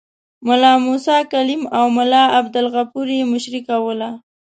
[0.47, 4.09] ملا موسی کلیم او ملا عبدالغفور یې مشري کوله.